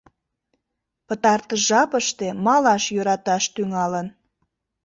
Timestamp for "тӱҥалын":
3.53-4.07